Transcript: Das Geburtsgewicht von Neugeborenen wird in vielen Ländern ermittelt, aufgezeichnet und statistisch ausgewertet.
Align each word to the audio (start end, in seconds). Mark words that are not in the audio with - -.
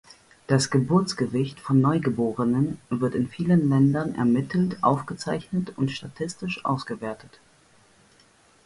Das 0.47 0.71
Geburtsgewicht 0.71 1.59
von 1.59 1.79
Neugeborenen 1.79 2.79
wird 2.89 3.13
in 3.13 3.27
vielen 3.29 3.69
Ländern 3.69 4.15
ermittelt, 4.15 4.81
aufgezeichnet 4.83 5.77
und 5.77 5.91
statistisch 5.91 6.65
ausgewertet. 6.65 7.39